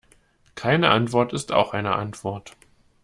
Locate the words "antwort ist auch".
0.89-1.73